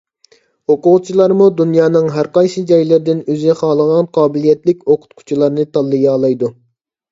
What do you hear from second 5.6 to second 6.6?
تاللىيالايدۇ.